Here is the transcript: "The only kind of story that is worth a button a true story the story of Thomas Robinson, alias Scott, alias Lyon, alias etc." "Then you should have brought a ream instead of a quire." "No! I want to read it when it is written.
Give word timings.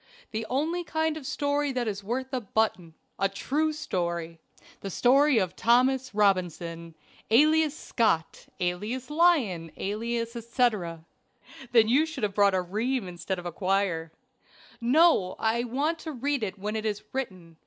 "The 0.31 0.47
only 0.49 0.83
kind 0.83 1.15
of 1.15 1.27
story 1.27 1.71
that 1.73 1.87
is 1.87 2.03
worth 2.03 2.33
a 2.33 2.41
button 2.41 2.95
a 3.19 3.29
true 3.29 3.71
story 3.71 4.39
the 4.79 4.89
story 4.89 5.37
of 5.37 5.55
Thomas 5.55 6.15
Robinson, 6.15 6.95
alias 7.29 7.77
Scott, 7.77 8.47
alias 8.59 9.11
Lyon, 9.11 9.71
alias 9.77 10.35
etc." 10.35 11.05
"Then 11.71 11.87
you 11.87 12.07
should 12.07 12.23
have 12.23 12.33
brought 12.33 12.55
a 12.55 12.61
ream 12.63 13.07
instead 13.07 13.37
of 13.37 13.45
a 13.45 13.51
quire." 13.51 14.11
"No! 14.81 15.35
I 15.37 15.65
want 15.65 15.99
to 15.99 16.11
read 16.13 16.41
it 16.41 16.57
when 16.57 16.75
it 16.75 16.83
is 16.87 17.03
written. 17.13 17.57